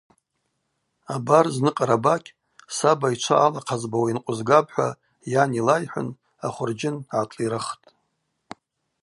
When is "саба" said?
2.75-3.07